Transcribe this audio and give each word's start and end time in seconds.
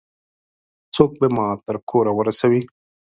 څوک 0.95 1.11
به 1.19 1.27
ما 1.35 1.47
تر 1.65 1.75
کوره 1.89 2.11
ورسوي؟ 2.15 2.61